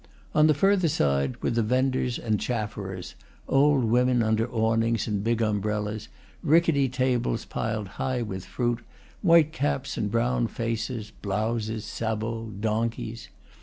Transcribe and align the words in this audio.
On 0.33 0.47
the 0.47 0.55
further 0.55 0.87
side 0.87 1.39
were 1.43 1.51
the 1.51 1.61
venders 1.61 2.17
and 2.17 2.39
chafferers, 2.39 3.13
old 3.47 3.83
women 3.83 4.23
under 4.23 4.49
awnings 4.51 5.05
and 5.05 5.23
big 5.23 5.43
um 5.43 5.61
brellas, 5.61 6.07
rickety 6.41 6.89
tables 6.89 7.45
piled 7.45 7.87
high 8.01 8.23
with 8.23 8.43
fruit, 8.43 8.79
white 9.21 9.51
caps 9.53 9.97
and 9.97 10.09
brown 10.09 10.47
faces, 10.47 11.11
blouses, 11.21 11.85
sabots, 11.85 12.51
donkeys. 12.61 13.29